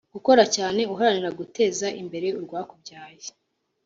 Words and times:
gukora 0.13 0.43
cyane 0.55 0.81
uharanira 0.93 1.29
guteza 1.39 1.87
imbere 2.01 2.27
urwakubyaye 2.39 3.27